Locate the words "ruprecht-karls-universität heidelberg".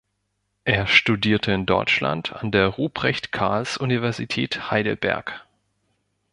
2.69-5.45